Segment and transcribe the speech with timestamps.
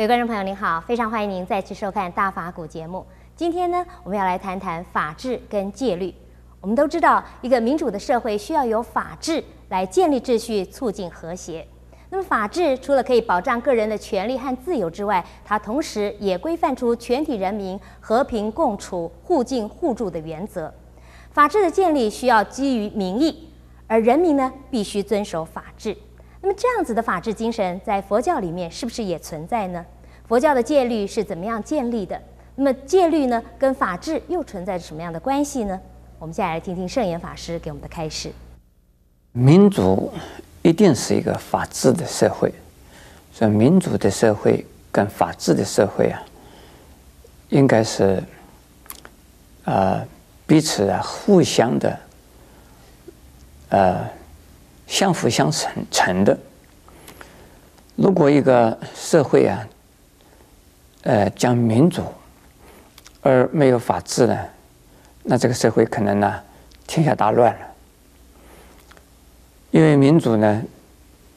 [0.00, 3.04] 各位观众朋友，您好，非常欢迎您再次收看《大法古》节目。
[3.36, 6.14] 今天呢，我们要来谈谈法治跟戒律。
[6.62, 11.68] 我们都知道，一个民主的社会需要有法治来建立秩序，促进和谐。
[12.08, 20.72] 那么，法治除了可以保障个人的权利和自由之外，它同时也规范出全体人民和平共处、互敬互助的原则。
[21.30, 23.50] 法治的建立需要基于民意，
[23.86, 25.94] 而人民呢，必须遵守法治。
[26.42, 29.84] 那么这样子的法治精神，在佛教里面是不是也存在呢？
[30.26, 32.18] 佛教的戒律是怎么样建立的？
[32.54, 35.78] 那么戒律呢，跟法治又存在着什么样的关系呢？
[36.18, 38.32] 我们接下来听听圣严法师给我们的开示。
[39.32, 40.10] 民主
[40.62, 42.52] 一定是一个法治的社会，
[43.32, 46.22] 所以民主的社会跟法治的社会啊，
[47.50, 48.22] 应该是
[49.64, 50.02] 呃
[50.46, 51.98] 彼此啊互相的
[53.68, 54.19] 呃。
[54.90, 56.36] 相辅相成成的。
[57.94, 59.68] 如果一个社会啊，
[61.04, 62.02] 呃，讲民主
[63.22, 64.36] 而没有法治呢，
[65.22, 66.40] 那这个社会可能呢，
[66.88, 67.60] 天下大乱了。
[69.70, 70.60] 因为民主呢，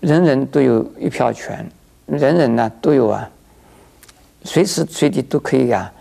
[0.00, 1.70] 人人都有一票权，
[2.06, 3.28] 人人呢都有啊，
[4.44, 5.92] 随时随地都可以啊，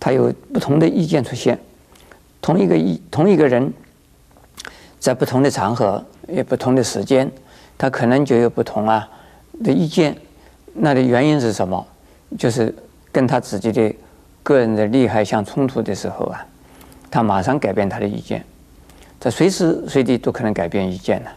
[0.00, 1.58] 他有不同的意见出现，
[2.40, 3.70] 同一个意同一个人，
[4.98, 6.02] 在不同的场合。
[6.28, 7.30] 有不同的时间，
[7.76, 9.08] 他可能就有不同啊
[9.62, 10.16] 的意见。
[10.72, 11.86] 那的原因是什么？
[12.36, 12.74] 就是
[13.12, 13.94] 跟他自己的
[14.42, 16.44] 个人的利害相冲突的时候啊，
[17.10, 18.44] 他马上改变他的意见，
[19.20, 21.30] 他随时随地都可能改变意见呢。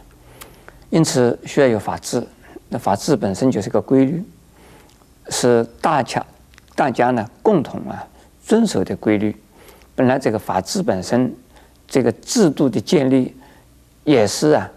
[0.90, 2.26] 因此需要有法治。
[2.68, 4.22] 那法治本身就是个规律，
[5.28, 6.24] 是大家
[6.74, 8.04] 大家呢共同啊
[8.44, 9.34] 遵守的规律。
[9.94, 11.32] 本来这个法治本身，
[11.86, 13.34] 这个制度的建立
[14.04, 14.70] 也是啊。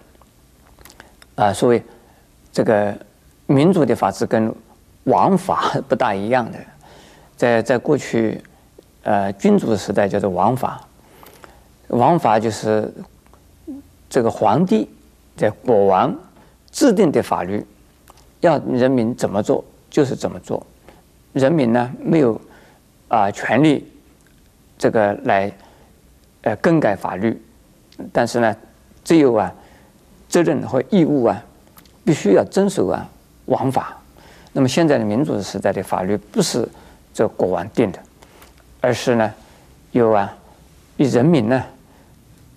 [1.35, 1.81] 啊，所谓
[2.51, 2.95] 这个
[3.47, 4.53] 民主的法治跟
[5.05, 6.59] 王法 不大一样的，
[7.35, 8.39] 在在过去，
[9.03, 10.85] 呃，君主时代叫做王法，
[11.87, 12.93] 王法就是
[14.09, 14.87] 这个皇帝
[15.35, 16.13] 在国王
[16.69, 17.65] 制定的法律，
[18.41, 20.63] 要人民怎么做就是怎么做，
[21.33, 22.39] 人民呢没有
[23.07, 23.89] 啊权利
[24.77, 25.51] 这个来
[26.41, 27.41] 呃更改法律，
[28.11, 28.55] 但是呢
[29.03, 29.51] 只有啊。
[30.31, 31.43] 责任和义务啊，
[32.05, 33.05] 必须要遵守啊
[33.47, 33.97] 王法。
[34.53, 36.65] 那么现在的民主时代的法律不是
[37.13, 37.99] 这国王定的，
[38.79, 39.29] 而是呢
[39.91, 40.33] 由啊
[40.95, 41.61] 以人民呢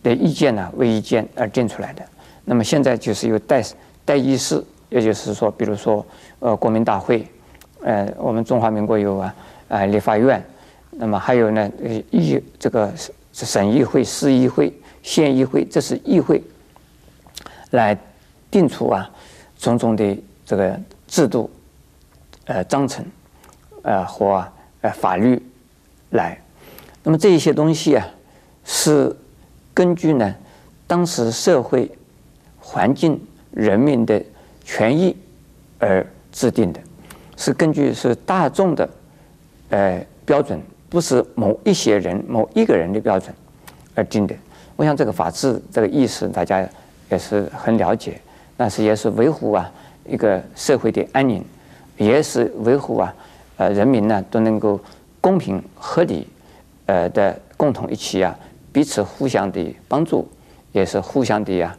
[0.05, 2.03] 的意见呢为意见而定出来的。
[2.45, 3.61] 那么现在就是由代
[4.05, 6.07] 代议事，也就是说，比如说
[6.39, 7.27] 呃国民大会，
[7.83, 9.35] 呃我们中华民国有啊
[9.69, 10.41] 啊立法院，
[10.93, 11.69] 那么还有呢
[12.13, 12.93] 议这个
[13.33, 16.41] 省议会、市议会、县议会，这是议会。
[17.71, 17.97] 来
[18.51, 19.11] 定出啊
[19.59, 21.51] 种种的这个制度，
[22.47, 23.05] 呃章程，
[23.83, 24.47] 呃或
[24.81, 25.43] 呃法律
[26.11, 26.41] 来，
[27.03, 28.07] 那么这一些东西啊
[28.65, 29.15] 是
[29.73, 30.35] 根据呢
[30.87, 31.91] 当时社会
[32.61, 33.21] 环境、
[33.51, 34.23] 人民的
[34.65, 35.17] 权益
[35.79, 36.81] 而制定的，
[37.37, 38.89] 是根据是大众的
[39.71, 43.35] 呃标准，不是某一些人、某一个人的标准
[43.95, 44.37] 而定的。
[44.77, 46.69] 我想这个法治这个意思，大家。
[47.15, 48.21] 也是很了解，
[48.57, 49.71] 但是也是维护啊
[50.05, 51.45] 一个社会的安宁，
[51.97, 53.15] 也是维护啊
[53.57, 54.81] 呃人民呢都能够
[55.21, 56.27] 公平合理
[56.87, 58.37] 呃的共同一起啊
[58.73, 60.29] 彼此互相的帮助，
[60.73, 61.77] 也是互相的呀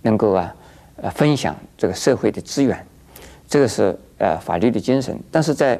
[0.00, 0.54] 能够啊
[0.96, 2.86] 呃分享这个社会的资源，
[3.46, 5.14] 这个是呃法律的精神。
[5.30, 5.78] 但是在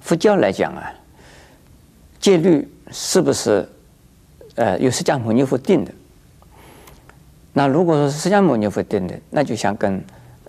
[0.00, 0.92] 佛教来讲啊，
[2.20, 3.66] 戒律是不是
[4.56, 5.90] 呃由释迦牟尼佛定的？
[7.54, 10.02] 那如果说释迦牟尼佛定的，那就像跟，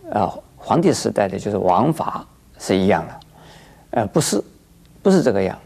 [0.10, 2.26] 呃，皇帝时代的就是王法
[2.58, 3.20] 是一样了，
[3.92, 4.42] 呃，不是，
[5.02, 5.60] 不是这个样。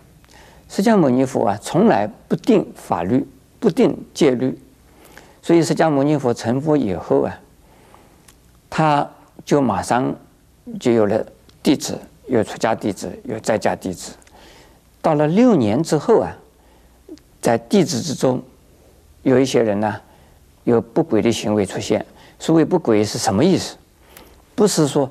[0.68, 3.24] 释迦牟尼佛啊，从来不定法律，
[3.60, 4.60] 不定戒律，
[5.44, 7.40] 所以释迦牟尼佛成佛以后啊，
[8.68, 9.08] 他
[9.46, 10.12] 就马上
[10.80, 11.24] 就有了
[11.62, 11.96] 弟子，
[12.26, 14.14] 有出家弟子，有在家弟子。
[15.04, 16.36] 到了六年之后啊，
[17.40, 18.42] 在弟子之中，
[19.22, 20.02] 有一些人呢。
[20.68, 22.06] 有不轨的行为出现，
[22.38, 23.78] 所谓不轨是什么意思？
[24.54, 25.10] 不是说，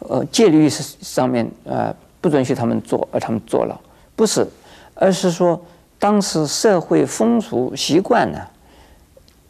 [0.00, 3.80] 呃，戒律是上面呃不准许他们做，而他们做了，
[4.14, 4.46] 不是，
[4.94, 5.58] 而是说
[5.98, 8.46] 当时社会风俗习惯呢，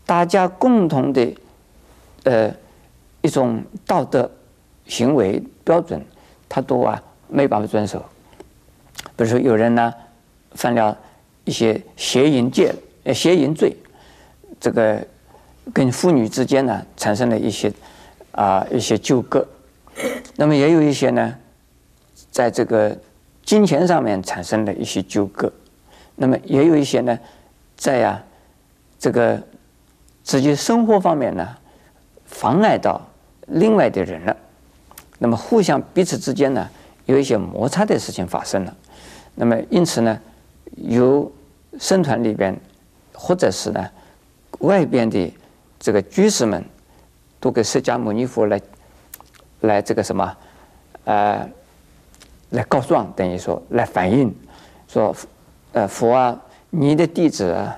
[0.06, 1.34] 大家共同的
[2.22, 2.54] 呃
[3.20, 4.30] 一种道德
[4.86, 6.00] 行为标准，
[6.48, 7.98] 他都啊没办法遵守。
[9.16, 9.92] 比如说有人呢
[10.52, 10.96] 犯了
[11.44, 12.72] 一些邪淫戒
[13.12, 13.76] 邪淫罪，
[14.60, 15.04] 这个。
[15.72, 17.72] 跟妇女之间呢，产生了一些
[18.32, 19.46] 啊一些纠葛，
[20.36, 21.36] 那么也有一些呢，
[22.30, 22.96] 在这个
[23.44, 25.52] 金钱上面产生了一些纠葛，
[26.16, 27.18] 那么也有一些呢，
[27.76, 28.22] 在呀、
[28.98, 29.40] 这个
[30.22, 31.56] 自己生活方面呢，
[32.26, 33.00] 妨碍到
[33.46, 34.36] 另外的人了，
[35.18, 36.68] 那么互相彼此之间呢，
[37.06, 38.76] 有一些摩擦的事情发生了，
[39.34, 40.18] 那么因此呢，
[40.76, 41.30] 由
[41.78, 42.58] 僧团里边
[43.12, 43.88] 或者是呢
[44.60, 45.32] 外边的
[45.80, 46.62] 这个居士们，
[47.40, 48.60] 都给释迦牟尼佛来
[49.62, 50.36] 来这个什么，
[51.04, 51.48] 呃，
[52.50, 54.32] 来告状，等于说来反映，
[54.86, 55.16] 说，
[55.72, 56.38] 呃，佛啊，
[56.68, 57.76] 你的弟子啊，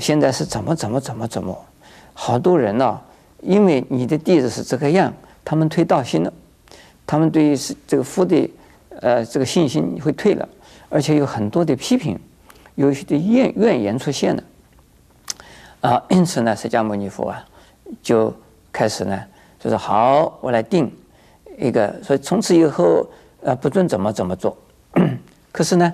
[0.00, 1.64] 现在是怎么怎么怎么怎么，
[2.14, 2.98] 好多人呢、
[3.42, 5.12] 因为你的弟子是这个样，
[5.44, 6.32] 他们退道心了，
[7.06, 8.50] 他们对于是这个佛的，
[9.00, 10.48] 呃，这个信心会退了，
[10.88, 12.18] 而且有很多的批评，
[12.76, 14.42] 有一些的怨怨言出现了，
[15.82, 17.44] 啊，因此呢，释迦牟尼佛啊，
[18.02, 18.32] 就
[18.72, 19.20] 开始呢，
[19.58, 20.90] 就是好，我来定
[21.58, 23.04] 一个，所以从此以后，
[23.42, 24.56] 呃，不准怎么怎么做。
[25.50, 25.92] 可是呢，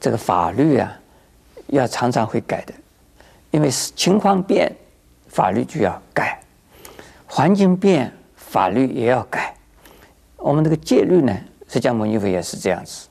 [0.00, 0.96] 这个法律啊，
[1.66, 2.72] 要常常会改的，
[3.50, 4.72] 因为情况变，
[5.26, 6.38] 法律就要改；
[7.26, 9.52] 环境变，法律也要改。
[10.36, 11.36] 我们这个戒律呢，
[11.68, 13.08] 释迦牟尼佛也是这样子。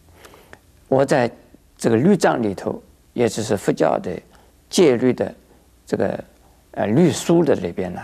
[0.87, 1.29] 我在
[1.77, 2.81] 这个律藏里头，
[3.11, 4.09] 也就是佛教的
[4.69, 5.33] 戒律的
[5.85, 6.23] 这个
[6.71, 8.01] 呃律书的里边呢，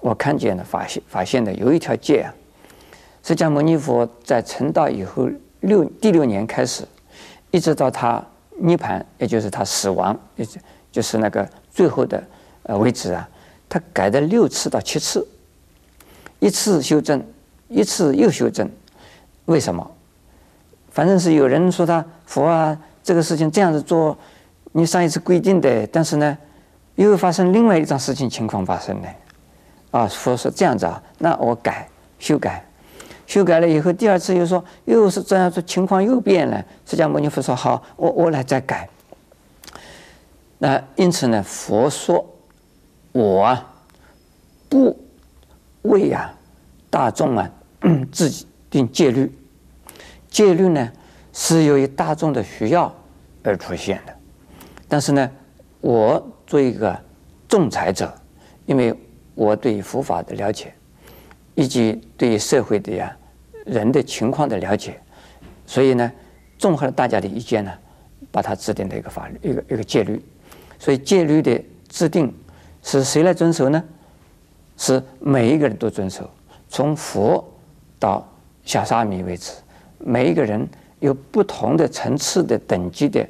[0.00, 2.34] 我看见了发现发现的有一条戒啊，
[3.22, 5.28] 释迦牟尼佛在成道以后
[5.60, 6.84] 六第六年开始，
[7.50, 8.24] 一直到他
[8.58, 10.60] 涅槃，也就是他死亡，也就
[10.90, 12.22] 就是那个最后的
[12.64, 13.28] 呃为止啊，
[13.68, 15.26] 他改了六次到七次，
[16.40, 17.24] 一次修正，
[17.68, 18.68] 一次又修正，
[19.44, 19.88] 为什么？
[20.90, 24.18] 反正是有人说他佛啊，这个事情这样子做，
[24.72, 26.36] 你上一次规定的，但是呢，
[26.96, 29.08] 又发生另外一桩事情情况发生了，
[29.90, 31.86] 啊，佛说这样子啊，那我改
[32.18, 32.64] 修改，
[33.26, 38.88] 修改了以后，第二次又说又是这样子情况又变了，释迦牟尼佛说好，我我来再改。
[40.58, 42.24] 那因此呢，佛说
[43.12, 43.72] 我啊，
[44.68, 44.98] 不
[45.82, 46.32] 为啊
[46.88, 47.50] 大众啊
[48.10, 49.30] 自己定戒律。
[50.30, 50.90] 戒律呢，
[51.32, 52.94] 是由于大众的需要
[53.42, 54.14] 而出现的，
[54.92, 55.30] 但是呢，
[55.80, 56.94] 我做一个
[57.48, 58.12] 仲裁者，
[58.66, 58.94] 因为
[59.34, 60.70] 我对佛法的了解，
[61.54, 63.16] 以及对社会的呀
[63.64, 65.00] 人的情况的了解，
[65.64, 66.12] 所以呢，
[66.58, 67.72] 综合了大家的意见呢，
[68.30, 70.22] 把它制定了一个法律，一个一个戒律。
[70.78, 71.58] 所以戒律的
[71.88, 72.30] 制定
[72.82, 73.82] 是谁来遵守呢？
[74.76, 76.28] 是每一个人都遵守，
[76.68, 77.42] 从佛
[77.98, 78.30] 到
[78.62, 79.52] 小沙弥为止。
[79.96, 80.68] 每一个人
[81.00, 83.26] 有不同的层次的等级的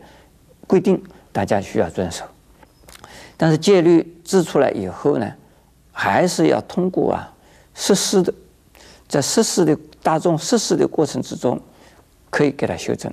[0.66, 1.00] 规定，
[1.32, 2.24] 大家需要遵守。
[3.36, 5.32] 但是戒律制出来以后呢，
[5.90, 7.34] 还是要通过啊
[7.74, 8.32] 实施的，
[9.08, 11.60] 在实施的大众实施的过程之中，
[12.30, 13.12] 可以给它修正，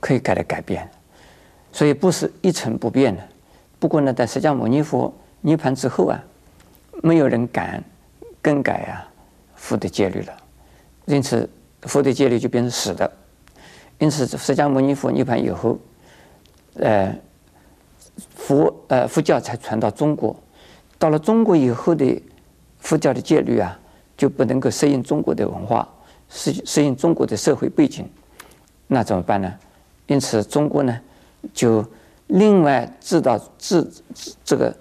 [0.00, 0.88] 可以给它改变，
[1.72, 3.22] 所以不是一成不变的。
[3.78, 5.12] 不过呢，在释迦牟尼佛
[5.42, 6.18] 涅槃之后啊，
[7.02, 7.84] 没有人敢
[8.42, 9.06] 更改啊
[9.54, 10.36] 佛的戒律了，
[11.06, 11.48] 因此。
[11.86, 13.12] 佛的戒律就变成死的，
[13.98, 15.78] 因此释迦牟尼佛涅槃以后，
[16.76, 17.14] 呃，
[18.46, 20.36] 佛呃佛教才传到中国。
[20.98, 22.22] 到了中国以后的
[22.78, 23.78] 佛教的戒律啊，
[24.16, 25.88] 就不能够适应中国的文化，
[26.28, 28.06] 适适应中国的社会背景，
[28.86, 29.52] 那怎么办呢？
[30.06, 31.00] 因此中国呢，
[31.52, 31.84] 就
[32.26, 33.86] 另外制造制
[34.44, 34.76] 这个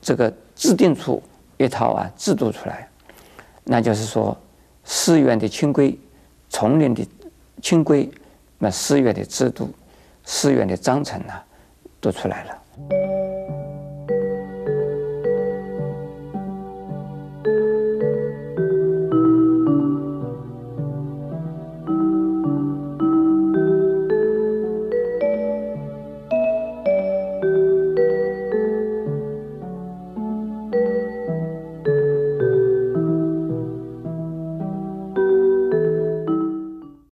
[0.00, 1.22] 这个制定出
[1.58, 2.88] 一套啊制度出来，
[3.64, 4.36] 那就是说
[4.84, 5.98] 寺院的清规。
[6.50, 7.06] 丛林的
[7.60, 8.10] 清规，
[8.56, 9.70] 那寺院的制度、
[10.24, 11.44] 寺院的章程啊，
[12.00, 12.58] 都出来了。
[12.78, 13.27] Thank you.